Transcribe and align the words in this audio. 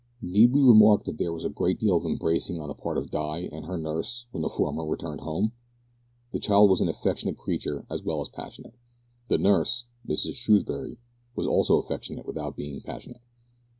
Need 0.19 0.51
we 0.55 0.63
remark 0.63 1.03
that 1.03 1.19
there 1.19 1.31
was 1.31 1.45
a 1.45 1.49
great 1.51 1.77
deal 1.79 1.95
of 1.97 2.05
embracing 2.05 2.59
on 2.59 2.67
the 2.69 2.73
part 2.73 2.97
of 2.97 3.11
Di 3.11 3.41
and 3.51 3.65
her 3.67 3.77
nurse 3.77 4.25
when 4.31 4.41
the 4.41 4.49
former 4.49 4.83
returned 4.83 5.21
home? 5.21 5.51
The 6.31 6.39
child 6.39 6.71
was 6.71 6.81
an 6.81 6.87
affectionate 6.89 7.37
creature 7.37 7.85
as 7.87 8.01
well 8.01 8.19
as 8.19 8.29
passionate. 8.29 8.73
The 9.27 9.37
nurse, 9.37 9.85
Mrs 10.07 10.37
Screwbury, 10.41 10.97
was 11.35 11.45
also 11.45 11.77
affectionate 11.77 12.25
without 12.25 12.55
being 12.57 12.81
passionate. 12.81 13.21